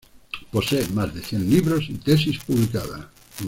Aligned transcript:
Posee 0.51 0.87
más 0.95 1.13
de 1.13 1.21
cien 1.21 1.47
libros 1.47 1.85
y 1.87 1.93
tesis 1.93 2.39
publicadas. 2.43 3.01